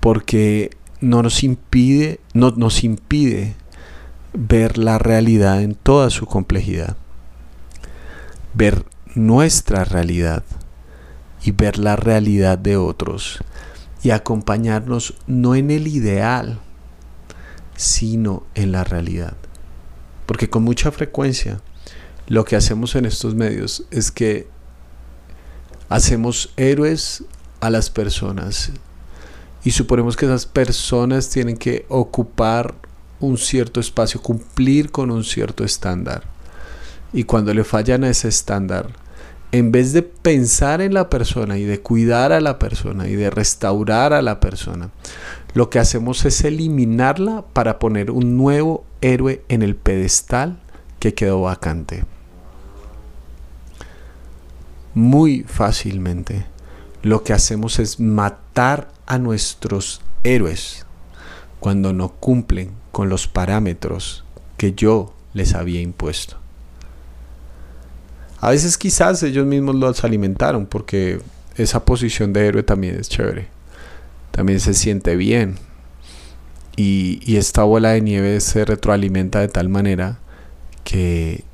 porque 0.00 0.70
no 1.00 1.22
nos 1.22 1.44
impide, 1.44 2.18
no 2.34 2.50
nos 2.50 2.82
impide 2.82 3.54
ver 4.32 4.78
la 4.78 4.98
realidad 4.98 5.62
en 5.62 5.74
toda 5.74 6.10
su 6.10 6.26
complejidad. 6.26 6.96
Ver 8.54 8.84
nuestra 9.14 9.84
realidad 9.84 10.42
y 11.44 11.52
ver 11.52 11.78
la 11.78 11.96
realidad 11.96 12.58
de 12.58 12.76
otros 12.76 13.38
y 14.02 14.10
acompañarnos 14.10 15.14
no 15.26 15.54
en 15.54 15.70
el 15.70 15.86
ideal, 15.86 16.58
sino 17.76 18.44
en 18.54 18.72
la 18.72 18.84
realidad. 18.84 19.36
Porque 20.32 20.48
con 20.48 20.62
mucha 20.62 20.90
frecuencia 20.90 21.60
lo 22.26 22.46
que 22.46 22.56
hacemos 22.56 22.94
en 22.94 23.04
estos 23.04 23.34
medios 23.34 23.84
es 23.90 24.10
que 24.10 24.46
hacemos 25.90 26.54
héroes 26.56 27.24
a 27.60 27.68
las 27.68 27.90
personas 27.90 28.72
y 29.62 29.72
suponemos 29.72 30.16
que 30.16 30.24
esas 30.24 30.46
personas 30.46 31.28
tienen 31.28 31.58
que 31.58 31.84
ocupar 31.90 32.74
un 33.20 33.36
cierto 33.36 33.78
espacio, 33.78 34.22
cumplir 34.22 34.90
con 34.90 35.10
un 35.10 35.22
cierto 35.22 35.64
estándar. 35.64 36.22
Y 37.12 37.24
cuando 37.24 37.52
le 37.52 37.62
fallan 37.62 38.02
a 38.02 38.08
ese 38.08 38.28
estándar, 38.28 38.88
en 39.52 39.70
vez 39.70 39.92
de 39.92 40.00
pensar 40.00 40.80
en 40.80 40.94
la 40.94 41.10
persona 41.10 41.58
y 41.58 41.64
de 41.64 41.82
cuidar 41.82 42.32
a 42.32 42.40
la 42.40 42.58
persona 42.58 43.06
y 43.06 43.16
de 43.16 43.28
restaurar 43.28 44.14
a 44.14 44.22
la 44.22 44.40
persona, 44.40 44.88
lo 45.54 45.68
que 45.68 45.78
hacemos 45.78 46.24
es 46.24 46.44
eliminarla 46.44 47.44
para 47.52 47.78
poner 47.78 48.10
un 48.10 48.36
nuevo 48.36 48.84
héroe 49.00 49.44
en 49.48 49.62
el 49.62 49.76
pedestal 49.76 50.60
que 50.98 51.14
quedó 51.14 51.42
vacante. 51.42 52.04
Muy 54.94 55.42
fácilmente 55.42 56.46
lo 57.02 57.24
que 57.24 57.32
hacemos 57.32 57.78
es 57.78 57.98
matar 58.00 58.92
a 59.06 59.18
nuestros 59.18 60.00
héroes 60.22 60.86
cuando 61.60 61.92
no 61.92 62.10
cumplen 62.10 62.70
con 62.92 63.08
los 63.08 63.26
parámetros 63.26 64.24
que 64.56 64.72
yo 64.72 65.14
les 65.34 65.54
había 65.54 65.80
impuesto. 65.80 66.36
A 68.40 68.50
veces 68.50 68.78
quizás 68.78 69.22
ellos 69.22 69.46
mismos 69.46 69.74
los 69.74 70.04
alimentaron 70.04 70.66
porque 70.66 71.20
esa 71.56 71.84
posición 71.84 72.32
de 72.32 72.46
héroe 72.46 72.62
también 72.62 72.98
es 72.98 73.08
chévere 73.08 73.61
también 74.32 74.58
se 74.58 74.74
siente 74.74 75.14
bien. 75.14 75.56
Y, 76.76 77.36
esta 77.36 77.62
bola 77.62 77.90
de 77.90 78.00
nieve 78.00 78.40
se 78.40 78.64
retroalimenta 78.64 79.40
de 79.40 79.48
tal 79.48 79.68
manera 79.68 80.18
que, 80.84 81.44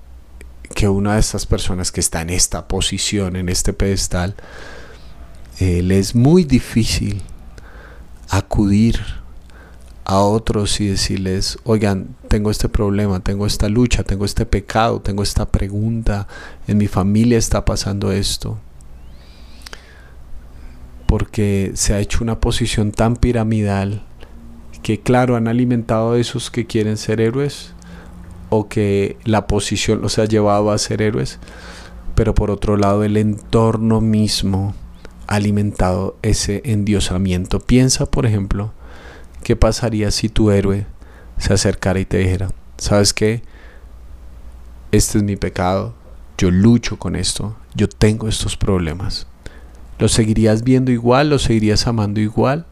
que 0.75 0.89
una 0.89 1.15
de 1.15 1.21
estas 1.21 1.45
personas 1.45 1.93
que 1.93 2.01
está 2.01 2.23
en 2.23 2.31
esta 2.31 2.69
posición, 2.69 3.37
en 3.37 3.49
este 3.49 3.73
pedestal, 3.73 4.35
eh, 5.61 5.83
le 5.83 5.99
es 5.99 6.15
muy 6.15 6.45
difícil 6.45 7.23
acudir 8.31 9.01
a 10.05 10.21
otros 10.21 10.81
y 10.81 10.87
decirles, 10.87 11.59
oigan, 11.65 12.17
tengo 12.29 12.51
este 12.51 12.69
problema, 12.69 13.21
tengo 13.21 13.45
esta 13.45 13.69
lucha, 13.69 14.05
tengo 14.05 14.25
este 14.25 14.47
pecado, 14.47 15.01
tengo 15.01 15.23
esta 15.23 15.51
pregunta, 15.51 16.29
en 16.67 16.79
mi 16.79 16.87
familia 16.87 17.39
está 17.39 17.65
pasando 17.65 18.13
esto 18.13 18.59
porque 21.09 21.73
se 21.75 21.95
ha 21.95 22.01
hecho 22.01 22.23
una 22.23 22.39
posición 22.39 22.93
tan 22.93 23.17
piramidal 23.17 24.03
que 24.83 25.01
claro 25.01 25.37
han 25.37 25.49
alimentado 25.49 26.13
a 26.13 26.19
esos 26.19 26.51
que 26.51 26.67
quieren 26.67 26.99
ser 26.99 27.23
héroes 27.23 27.73
o 28.51 28.69
que 28.69 29.17
la 29.25 29.47
posición 29.47 30.03
los 30.03 30.19
ha 30.19 30.27
llevado 30.27 30.71
a 30.71 30.77
ser 30.77 31.01
héroes, 31.01 31.39
pero 32.15 32.35
por 32.35 32.51
otro 32.51 32.77
lado 32.77 33.05
el 33.05 33.17
entorno 33.17 34.03
mismo 34.03 34.75
ha 35.29 35.37
alimentado 35.37 36.19
ese 36.21 36.61
endiosamiento. 36.67 37.59
Piensa, 37.59 38.05
por 38.05 38.27
ejemplo, 38.27 38.73
qué 39.43 39.57
pasaría 39.57 40.11
si 40.11 40.29
tu 40.29 40.51
héroe 40.51 40.85
se 41.39 41.55
acercara 41.55 42.01
y 42.01 42.05
te 42.05 42.19
dijera, 42.19 42.51
¿sabes 42.77 43.15
qué? 43.15 43.41
Este 44.93 45.17
es 45.17 45.25
mi 45.25 45.37
pecado, 45.37 45.95
yo 46.37 46.51
lucho 46.51 46.99
con 46.99 47.17
esto, 47.17 47.57
yo 47.75 47.89
tengo 47.89 48.29
estos 48.29 48.59
problemas. 48.59 49.27
¿Lo 49.99 50.09
seguirías 50.09 50.63
viendo 50.63 50.91
igual? 50.91 51.31
¿Lo 51.31 51.39
seguirías 51.39 51.87
amando 51.87 52.21
igual? 52.21 52.67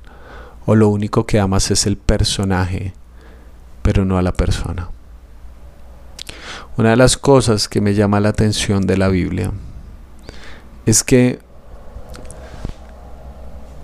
¿O 0.64 0.74
lo 0.74 0.88
único 0.88 1.26
que 1.26 1.38
amas 1.38 1.70
es 1.70 1.86
el 1.86 1.96
personaje, 1.96 2.92
pero 3.82 4.04
no 4.04 4.18
a 4.18 4.22
la 4.22 4.32
persona? 4.32 4.90
Una 6.76 6.90
de 6.90 6.96
las 6.96 7.16
cosas 7.16 7.68
que 7.68 7.80
me 7.80 7.94
llama 7.94 8.20
la 8.20 8.28
atención 8.28 8.86
de 8.86 8.96
la 8.96 9.08
Biblia 9.08 9.52
es 10.84 11.02
que 11.02 11.40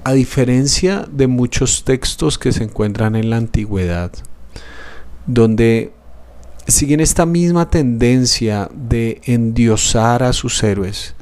a 0.04 0.12
diferencia 0.12 1.06
de 1.10 1.26
muchos 1.26 1.84
textos 1.84 2.38
que 2.38 2.52
se 2.52 2.64
encuentran 2.64 3.16
en 3.16 3.30
la 3.30 3.36
antigüedad, 3.36 4.12
donde 5.26 5.92
siguen 6.66 7.00
esta 7.00 7.24
misma 7.26 7.70
tendencia 7.70 8.68
de 8.74 9.20
endiosar 9.24 10.22
a 10.22 10.32
sus 10.32 10.62
héroes, 10.62 11.14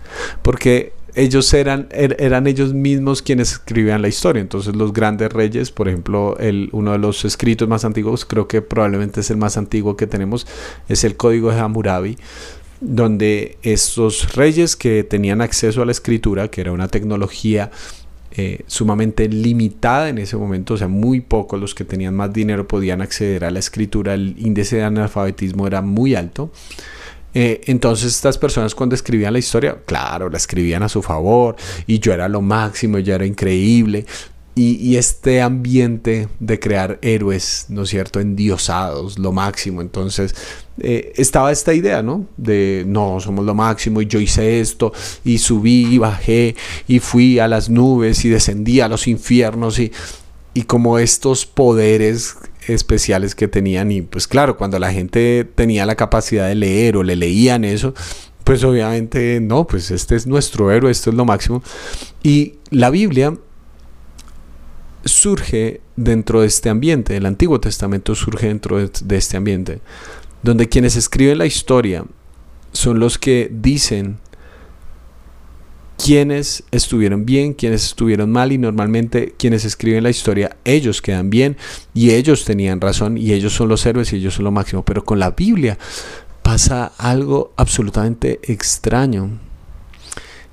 porque 0.43 0.93
ellos 1.15 1.53
eran, 1.55 1.89
er, 1.91 2.17
eran 2.19 2.47
ellos 2.47 2.75
mismos 2.75 3.23
quienes 3.23 3.53
escribían 3.53 4.03
la 4.03 4.09
historia. 4.09 4.41
Entonces 4.41 4.77
los 4.77 4.93
grandes 4.93 5.33
reyes, 5.33 5.71
por 5.71 5.89
ejemplo, 5.89 6.37
el, 6.39 6.69
uno 6.73 6.93
de 6.93 6.99
los 6.99 7.25
escritos 7.25 7.69
más 7.69 7.85
antiguos, 7.85 8.25
creo 8.25 8.49
que 8.49 8.63
probablemente 8.63 9.21
es 9.21 9.31
el 9.31 9.37
más 9.37 9.57
antiguo 9.57 9.97
que 9.97 10.07
tenemos, 10.07 10.47
es 10.89 11.05
el 11.05 11.17
Código 11.17 11.51
de 11.51 11.61
Hammurabi, 11.61 12.17
donde 12.81 13.59
estos 13.63 14.35
reyes 14.35 14.77
que 14.77 15.05
tenían 15.05 15.41
acceso 15.41 15.83
a 15.83 15.87
la 15.87 15.93
escritura, 15.93 16.49
que 16.49 16.63
era 16.63 16.73
una 16.73 16.89
tecnología 16.89 17.71
eh, 18.33 18.61
sumamente 18.69 19.29
limitada 19.29 20.09
en 20.09 20.19
ese 20.19 20.37
momento, 20.37 20.75
o 20.75 20.77
sea, 20.77 20.89
muy 20.89 21.21
pocos 21.21 21.61
los 21.61 21.75
que 21.75 21.85
tenían 21.85 22.15
más 22.15 22.33
dinero 22.33 22.69
podían 22.69 23.03
acceder 23.03 23.45
a 23.45 23.51
la 23.51 23.59
escritura, 23.59 24.15
el 24.15 24.37
índice 24.39 24.77
de 24.77 24.85
analfabetismo 24.85 25.67
era 25.67 25.83
muy 25.83 26.15
alto. 26.15 26.53
Eh, 27.35 27.61
entonces 27.67 28.15
estas 28.15 28.39
personas 28.39 28.75
cuando 28.75 28.95
escribían 28.95 29.33
la 29.33 29.39
historia, 29.39 29.79
claro, 29.87 30.29
la 30.29 30.37
escribían 30.37 30.83
a 30.83 30.89
su 30.89 31.03
favor 31.03 31.57
y 31.87 31.99
yo 31.99 32.13
era 32.13 32.29
lo 32.29 32.41
máximo, 32.41 32.99
yo 32.99 33.15
era 33.15 33.25
increíble, 33.25 34.07
y, 34.57 34.97
este 34.97 35.41
ambiente 35.41 36.29
de 36.39 36.59
crear 36.59 36.99
héroes, 37.03 37.67
¿no 37.69 37.85
es 37.85 37.89
cierto?, 37.89 38.21
endiosados, 38.21 39.19
lo 39.19 39.33
máximo. 39.33 39.81
Entonces, 39.81 40.35
eh, 40.81 41.13
estaba 41.17 41.51
esta 41.53 41.73
idea, 41.73 42.03
¿no? 42.03 42.27
De, 42.37 42.85
no, 42.87 43.21
somos 43.21 43.45
lo 43.47 43.55
máximo 43.55 44.03
y 44.03 44.07
yo 44.07 44.21
hice 44.21 44.61
esto 44.61 44.93
y 45.25 45.39
subí 45.39 45.95
y 45.95 45.99
bajé 45.99 46.57
y 46.89 46.99
fui 46.99 47.39
a 47.39 47.49
las 47.49 47.71
nubes 47.71 48.25
y 48.25 48.29
descendí 48.29 48.81
a 48.81 48.89
los 48.89 49.07
infiernos 49.07 49.79
y, 49.79 49.93
y 50.53 50.63
como 50.65 50.99
estos 50.99 51.47
poderes 51.47 52.37
especiales 52.67 53.35
que 53.35 53.49
tenían 53.49 53.91
y 53.91 54.03
pues 54.03 54.27
claro, 54.27 54.57
cuando 54.57 54.79
la 54.79 54.93
gente 54.93 55.49
tenía 55.55 55.87
la 55.87 55.97
capacidad 55.97 56.49
de 56.49 56.55
leer 56.55 56.97
o 56.97 57.03
le 57.03 57.17
leían 57.17 57.65
eso, 57.65 57.95
pues 58.45 58.65
obviamente 58.65 59.41
no, 59.41 59.67
pues 59.67 59.91
este 59.91 60.17
es 60.17 60.27
nuestro 60.27 60.71
héroe, 60.71 60.91
esto 60.91 61.11
es 61.11 61.17
lo 61.17 61.25
máximo. 61.25 61.63
Y 62.23 62.55
la 62.71 62.91
Biblia 62.91 63.35
surge 65.05 65.81
dentro 65.97 66.41
de 66.41 66.47
este 66.47 66.69
ambiente, 66.69 67.17
el 67.17 67.27
Antiguo 67.27 67.61
Testamento 67.61 68.15
surge 68.15 68.49
dentro 68.49 68.79
de, 68.79 69.17
este 69.17 69.37
ambiente, 69.37 69.81
donde 70.43 70.69
quienes 70.69 70.97
escriben 70.97 71.39
la 71.39 71.47
historia 71.47 72.05
son 72.73 73.01
los 73.01 73.19
que 73.19 73.51
dicen 73.53 74.19
quiénes 76.03 76.65
estuvieron 76.71 77.27
bien, 77.27 77.53
quiénes 77.55 77.85
estuvieron 77.85 78.31
mal 78.31 78.53
y 78.53 78.59
normalmente 78.59 79.35
quienes 79.37 79.65
escriben 79.65 80.03
la 80.03 80.11
historia, 80.11 80.57
ellos 80.65 81.03
quedan 81.03 81.31
bien 81.31 81.57
y 81.95 82.11
ellos 82.11 82.45
tenían 82.45 82.81
razón 82.81 83.19
y 83.19 83.33
ellos 83.33 83.55
son 83.55 83.69
los 83.69 83.85
héroes 83.85 84.13
y 84.13 84.17
ellos 84.17 84.35
son 84.35 84.45
lo 84.45 84.51
máximo. 84.51 84.85
Pero 84.85 85.05
con 85.05 85.19
la 85.19 85.33
Biblia 85.33 85.79
pasa 86.43 86.93
algo 86.99 87.53
absolutamente 87.57 88.41
extraño 88.45 89.39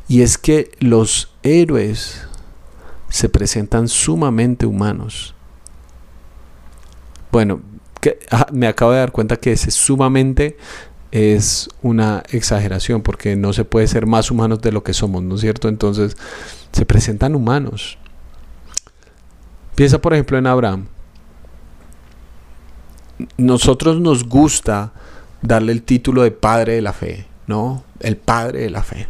y 0.08 0.22
es 0.22 0.38
que 0.38 0.72
los 0.80 1.34
héroes 1.44 2.28
se 3.10 3.30
presentan 3.30 3.88
sumamente 3.88 4.66
humanos. 4.66 5.34
Bueno, 7.32 7.62
que, 8.02 8.20
ah, 8.32 8.48
me 8.52 8.68
acabo 8.68 8.92
de 8.92 9.00
dar 9.00 9.12
cuenta 9.12 9.38
que 9.38 9.54
ese 9.54 9.72
sumamente 9.72 10.58
es 11.12 11.70
una 11.82 12.24
exageración 12.30 13.02
porque 13.02 13.36
no 13.36 13.54
se 13.54 13.66
puede 13.66 13.88
ser 13.88 14.06
más 14.06 14.30
humanos 14.32 14.62
de 14.62 14.72
lo 14.72 14.84
que 14.84 14.94
somos, 14.94 15.24
¿no 15.24 15.36
es 15.36 15.42
cierto? 15.42 15.70
Entonces 15.70 16.18
se 16.72 16.86
presentan 16.86 17.36
humanos. 17.36 17.98
Piensa 19.76 20.00
por 20.00 20.14
ejemplo 20.14 20.38
en 20.38 20.48
Abraham. 20.48 20.88
Nosotros 23.38 24.00
nos 24.00 24.28
gusta 24.28 24.92
darle 25.42 25.72
el 25.72 25.84
título 25.84 26.24
de 26.24 26.32
padre 26.32 26.76
de 26.76 26.82
la 26.82 26.94
fe, 26.94 27.26
¿no? 27.48 27.84
El 28.00 28.18
padre 28.18 28.62
de 28.62 28.70
la 28.70 28.84
fe. 28.84 29.08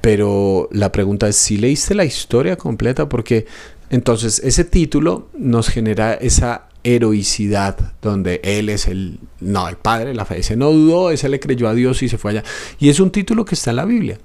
Pero 0.00 0.68
la 0.72 0.92
pregunta 0.92 1.28
es 1.28 1.36
si 1.36 1.58
leíste 1.58 1.94
la 1.94 2.04
historia 2.04 2.56
completa 2.56 3.08
porque 3.08 3.46
entonces 3.90 4.40
ese 4.44 4.64
título 4.64 5.28
nos 5.36 5.68
genera 5.68 6.14
esa 6.14 6.69
heroicidad 6.84 7.94
donde 8.00 8.40
él 8.42 8.68
es 8.68 8.86
el 8.88 9.18
no 9.40 9.68
el 9.68 9.76
padre 9.76 10.14
la 10.14 10.24
fe 10.24 10.38
ese 10.38 10.56
no 10.56 10.70
dudó 10.70 11.10
ese 11.10 11.28
le 11.28 11.40
creyó 11.40 11.68
a 11.68 11.74
Dios 11.74 12.02
y 12.02 12.08
se 12.08 12.18
fue 12.18 12.32
allá 12.32 12.44
y 12.78 12.88
es 12.88 13.00
un 13.00 13.10
título 13.10 13.44
que 13.44 13.54
está 13.54 13.70
en 13.70 13.76
la 13.76 13.84
Biblia. 13.84 14.18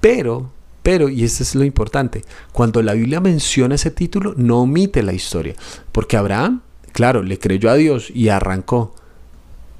Pero 0.00 0.50
pero 0.82 1.08
y 1.08 1.22
esto 1.22 1.42
es 1.42 1.54
lo 1.54 1.64
importante 1.64 2.24
cuando 2.52 2.82
la 2.82 2.94
Biblia 2.94 3.20
menciona 3.20 3.76
ese 3.76 3.90
título 3.90 4.34
no 4.36 4.62
omite 4.62 5.02
la 5.02 5.12
historia. 5.12 5.54
Porque 5.92 6.16
Abraham 6.16 6.62
claro 6.92 7.22
le 7.22 7.38
creyó 7.38 7.70
a 7.70 7.74
Dios 7.74 8.10
y 8.14 8.28
arrancó 8.28 8.94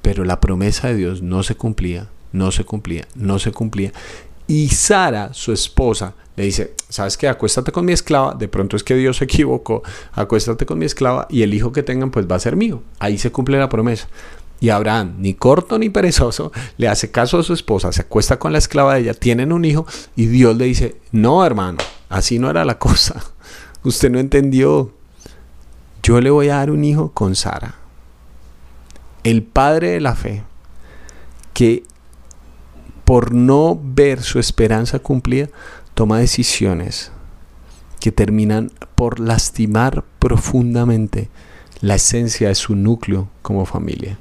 pero 0.00 0.24
la 0.24 0.40
promesa 0.40 0.88
de 0.88 0.96
Dios 0.96 1.22
no 1.22 1.42
se 1.42 1.54
cumplía 1.54 2.08
no 2.32 2.50
se 2.50 2.64
cumplía 2.64 3.06
no 3.14 3.38
se 3.38 3.52
cumplía 3.52 3.92
y 4.52 4.68
Sara, 4.68 5.32
su 5.32 5.50
esposa, 5.50 6.12
le 6.36 6.44
dice, 6.44 6.74
¿sabes 6.90 7.16
qué? 7.16 7.26
Acuéstate 7.26 7.72
con 7.72 7.86
mi 7.86 7.92
esclava, 7.92 8.34
de 8.34 8.48
pronto 8.48 8.76
es 8.76 8.84
que 8.84 8.94
Dios 8.94 9.16
se 9.16 9.24
equivocó, 9.24 9.82
acuéstate 10.12 10.66
con 10.66 10.78
mi 10.78 10.84
esclava 10.84 11.26
y 11.30 11.40
el 11.40 11.54
hijo 11.54 11.72
que 11.72 11.82
tengan 11.82 12.10
pues 12.10 12.30
va 12.30 12.36
a 12.36 12.38
ser 12.38 12.54
mío. 12.54 12.82
Ahí 12.98 13.16
se 13.16 13.32
cumple 13.32 13.58
la 13.58 13.70
promesa. 13.70 14.08
Y 14.60 14.68
Abraham, 14.68 15.14
ni 15.20 15.32
corto 15.32 15.78
ni 15.78 15.88
perezoso, 15.88 16.52
le 16.76 16.86
hace 16.86 17.10
caso 17.10 17.38
a 17.38 17.42
su 17.42 17.54
esposa, 17.54 17.92
se 17.92 18.02
acuesta 18.02 18.38
con 18.38 18.52
la 18.52 18.58
esclava 18.58 18.92
de 18.92 19.00
ella, 19.00 19.14
tienen 19.14 19.52
un 19.52 19.64
hijo 19.64 19.86
y 20.16 20.26
Dios 20.26 20.54
le 20.58 20.66
dice, 20.66 20.96
no 21.12 21.46
hermano, 21.46 21.78
así 22.10 22.38
no 22.38 22.50
era 22.50 22.66
la 22.66 22.76
cosa. 22.76 23.24
Usted 23.84 24.10
no 24.10 24.18
entendió. 24.18 24.92
Yo 26.02 26.20
le 26.20 26.28
voy 26.28 26.50
a 26.50 26.56
dar 26.56 26.70
un 26.70 26.84
hijo 26.84 27.10
con 27.12 27.36
Sara. 27.36 27.76
El 29.24 29.44
padre 29.44 29.92
de 29.92 30.00
la 30.02 30.14
fe, 30.14 30.42
que 31.54 31.84
por 33.04 33.32
no 33.32 33.78
ver 33.82 34.22
su 34.22 34.38
esperanza 34.38 34.98
cumplida, 34.98 35.48
toma 35.94 36.18
decisiones 36.18 37.12
que 38.00 38.12
terminan 38.12 38.70
por 38.94 39.20
lastimar 39.20 40.04
profundamente 40.18 41.28
la 41.80 41.96
esencia 41.96 42.48
de 42.48 42.54
su 42.54 42.74
núcleo 42.74 43.28
como 43.42 43.66
familia. 43.66 44.18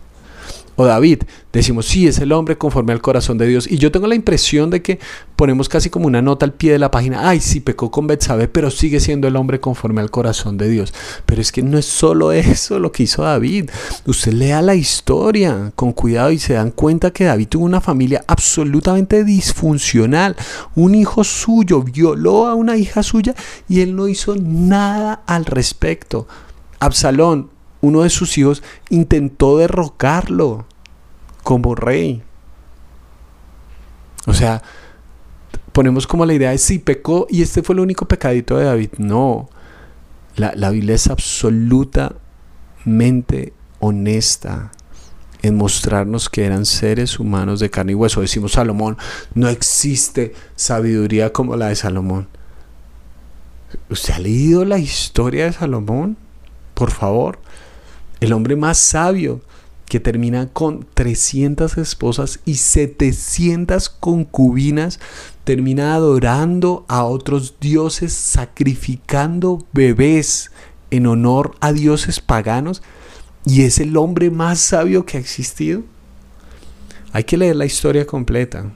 O 0.76 0.86
David, 0.86 1.24
decimos, 1.52 1.86
sí, 1.86 2.08
es 2.08 2.20
el 2.20 2.32
hombre 2.32 2.58
conforme 2.58 2.94
al 2.94 3.02
corazón 3.02 3.38
de 3.38 3.48
Dios. 3.48 3.70
Y 3.70 3.78
yo 3.78 3.92
tengo 3.92 4.08
la 4.08 4.16
impresión 4.16 4.70
de 4.70 4.82
que 4.82 5.00
ponemos 5.36 5.70
casi 5.70 5.90
como 5.90 6.08
una 6.08 6.22
nota 6.22 6.46
al 6.46 6.54
pie 6.54 6.72
de 6.72 6.80
la 6.80 6.92
página, 6.92 7.28
ay, 7.28 7.40
sí, 7.40 7.60
pecó 7.60 7.92
con 7.92 8.08
Betsabé, 8.08 8.48
pero 8.48 8.72
sigue 8.72 9.00
siendo 9.00 9.28
el 9.28 9.36
hombre 9.36 9.60
conforme 9.60 10.02
al 10.02 10.12
corazón 10.12 10.58
de 10.58 10.70
Dios. 10.70 10.94
Pero 11.26 11.42
es 11.42 11.52
que 11.52 11.62
no 11.62 11.78
es 11.78 11.86
solo 11.86 12.32
eso 12.32 12.80
lo 12.80 12.92
que 12.92 13.04
hizo 13.04 13.24
David. 13.24 13.70
Usted 14.06 14.34
lea 14.34 14.62
la 14.62 14.76
historia 14.76 15.72
con 15.76 15.94
cuidado 15.94 16.32
y 16.32 16.40
se 16.40 16.54
dan 16.54 16.72
cuenta 16.72 17.12
que 17.12 17.26
David 17.26 17.48
tuvo 17.50 17.66
una 17.66 17.82
familia 17.82 18.24
absolutamente 18.28 19.24
disfuncional. 19.24 20.36
Un 20.76 20.96
hijo 20.96 21.24
suyo 21.24 21.82
violó 21.82 22.48
a 22.48 22.56
una 22.56 22.78
hija 22.78 23.04
suya 23.04 23.36
y 23.68 23.82
él 23.82 23.96
no 23.96 24.08
hizo 24.08 24.36
nada 24.36 25.22
al 25.26 25.46
respecto. 25.46 26.28
Absalón 26.80 27.50
uno 27.82 28.04
de 28.04 28.10
sus 28.10 28.38
hijos 28.38 28.64
intentó 28.90 29.58
derrocarlo 29.58 30.66
como 31.44 31.76
rey. 31.76 32.24
O 34.28 34.34
sea, 34.34 34.62
ponemos 35.72 36.06
como 36.08 36.26
la 36.26 36.34
idea 36.34 36.52
de 36.52 36.58
si 36.58 36.80
pecó 36.80 37.28
y 37.30 37.42
este 37.42 37.64
fue 37.64 37.74
el 37.74 37.80
único 37.80 38.06
pecadito 38.08 38.58
de 38.58 38.66
David. 38.66 38.92
No, 38.98 39.50
la, 40.36 40.52
la 40.56 40.70
Biblia 40.70 40.96
es 40.96 41.08
absolutamente 41.08 43.54
honesta 43.80 44.72
en 45.42 45.56
mostrarnos 45.58 46.30
que 46.30 46.46
eran 46.46 46.68
seres 46.68 47.20
humanos 47.20 47.60
de 47.60 47.72
carne 47.72 47.94
y 47.94 47.96
hueso. 47.96 48.22
Decimos 48.22 48.52
Salomón, 48.54 48.98
no 49.34 49.50
existe 49.50 50.34
sabiduría 50.56 51.34
como 51.34 51.56
la 51.56 51.70
de 51.70 51.76
Salomón. 51.76 52.28
¿Usted 53.90 54.14
ha 54.14 54.20
leído 54.20 54.66
la 54.66 54.78
historia 54.78 55.46
de 55.46 55.54
Salomón? 55.54 56.18
Por 56.76 56.92
favor 56.92 57.40
el 58.22 58.34
hombre 58.34 58.56
más 58.56 58.78
sabio, 58.78 59.42
que 59.92 60.00
termina 60.00 60.48
con 60.48 60.88
300 60.94 61.78
esposas 61.78 62.40
y 62.46 62.56
700 62.56 63.90
concubinas, 63.90 65.02
termina 65.44 65.96
adorando 65.96 66.86
a 66.88 67.04
otros 67.04 67.56
dioses, 67.60 68.14
sacrificando 68.14 69.66
bebés 69.74 70.52
en 70.92 71.08
honor 71.08 71.56
a 71.60 71.74
dioses 71.74 72.22
paganos, 72.22 72.82
y 73.46 73.64
es 73.64 73.80
el 73.80 73.98
hombre 73.98 74.30
más 74.30 74.60
sabio 74.60 75.06
que 75.06 75.18
ha 75.18 75.20
existido. 75.20 75.84
Hay 77.12 77.26
que 77.26 77.38
leer 77.38 77.58
la 77.58 77.66
historia 77.66 78.08
completa, 78.08 78.72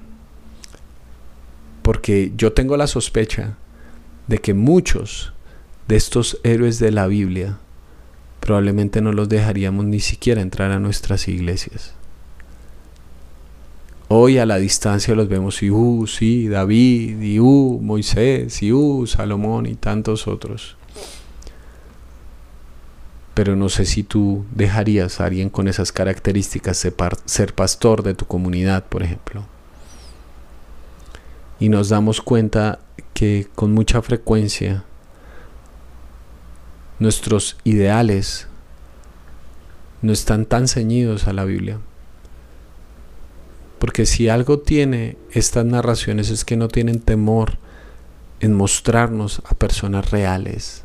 porque 1.81 2.33
yo 2.35 2.51
tengo 2.51 2.75
la 2.75 2.87
sospecha 2.87 3.55
de 4.27 4.39
que 4.39 4.53
muchos 4.53 5.33
de 5.87 5.95
estos 5.95 6.39
héroes 6.43 6.79
de 6.79 6.91
la 6.91 7.07
Biblia 7.07 7.59
probablemente 8.45 9.01
no 9.01 9.11
los 9.11 9.27
dejaríamos 9.27 9.85
ni 9.85 9.99
siquiera 9.99 10.39
entrar 10.39 10.71
a 10.71 10.79
nuestras 10.79 11.27
iglesias. 11.27 11.95
Hoy 14.07 14.37
a 14.37 14.45
la 14.45 14.57
distancia 14.57 15.15
los 15.15 15.27
vemos 15.27 15.63
y 15.63 15.71
uh, 15.71 16.05
sí, 16.05 16.47
David, 16.47 17.19
y 17.23 17.39
uh, 17.39 17.79
Moisés, 17.81 18.61
y 18.61 18.71
uh, 18.71 19.07
Salomón 19.07 19.65
y 19.65 19.73
tantos 19.73 20.27
otros. 20.27 20.77
Pero 23.33 23.55
no 23.55 23.67
sé 23.67 23.83
si 23.85 24.03
tú 24.03 24.45
dejarías 24.53 25.19
a 25.19 25.25
alguien 25.25 25.49
con 25.49 25.67
esas 25.67 25.91
características 25.91 26.87
ser 27.25 27.55
pastor 27.55 28.03
de 28.03 28.13
tu 28.13 28.25
comunidad, 28.27 28.85
por 28.85 29.01
ejemplo. 29.01 29.43
Y 31.59 31.69
nos 31.69 31.89
damos 31.89 32.21
cuenta 32.21 32.77
que 33.15 33.47
con 33.55 33.73
mucha 33.73 34.03
frecuencia 34.03 34.83
nuestros 36.99 37.57
ideales 37.63 38.47
no 40.01 40.13
están 40.13 40.45
tan 40.45 40.67
ceñidos 40.67 41.27
a 41.27 41.33
la 41.33 41.45
Biblia. 41.45 41.79
Porque 43.79 44.05
si 44.05 44.29
algo 44.29 44.59
tiene 44.59 45.17
estas 45.31 45.65
narraciones 45.65 46.29
es 46.29 46.45
que 46.45 46.55
no 46.55 46.67
tienen 46.67 46.99
temor 46.99 47.57
en 48.39 48.53
mostrarnos 48.53 49.41
a 49.45 49.55
personas 49.55 50.11
reales, 50.11 50.83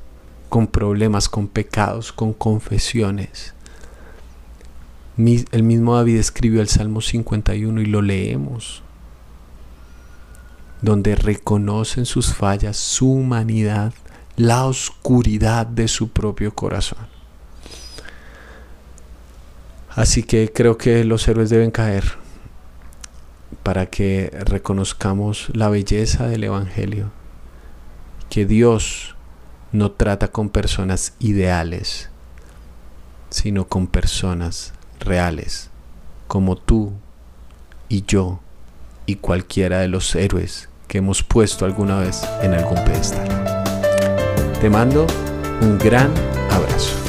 con 0.48 0.66
problemas, 0.66 1.28
con 1.28 1.48
pecados, 1.48 2.12
con 2.12 2.32
confesiones. 2.32 3.54
El 5.16 5.62
mismo 5.62 5.96
David 5.96 6.16
escribió 6.16 6.60
el 6.60 6.68
Salmo 6.68 7.00
51 7.00 7.80
y 7.80 7.86
lo 7.86 8.02
leemos, 8.02 8.82
donde 10.82 11.14
reconocen 11.14 12.06
sus 12.06 12.34
fallas, 12.34 12.76
su 12.78 13.12
humanidad, 13.12 13.92
la 14.36 14.66
oscuridad 14.66 15.66
de 15.66 15.88
su 15.88 16.10
propio 16.10 16.54
corazón. 16.54 17.06
Así 19.90 20.22
que 20.22 20.52
creo 20.52 20.78
que 20.78 21.04
los 21.04 21.26
héroes 21.28 21.50
deben 21.50 21.70
caer 21.70 22.04
para 23.62 23.86
que 23.86 24.30
reconozcamos 24.46 25.50
la 25.52 25.68
belleza 25.68 26.26
del 26.26 26.44
Evangelio, 26.44 27.10
que 28.28 28.46
Dios 28.46 29.16
no 29.72 29.90
trata 29.90 30.28
con 30.28 30.48
personas 30.48 31.14
ideales, 31.18 32.08
sino 33.30 33.66
con 33.66 33.86
personas 33.86 34.72
reales, 35.00 35.70
como 36.26 36.56
tú 36.56 36.92
y 37.88 38.04
yo 38.06 38.40
y 39.06 39.16
cualquiera 39.16 39.80
de 39.80 39.88
los 39.88 40.14
héroes 40.14 40.68
que 40.86 40.98
hemos 40.98 41.22
puesto 41.22 41.64
alguna 41.64 41.98
vez 41.98 42.22
en 42.42 42.54
algún 42.54 42.82
pedestal. 42.84 43.49
Te 44.60 44.68
mando 44.68 45.06
un 45.62 45.78
gran 45.78 46.12
abrazo. 46.50 46.99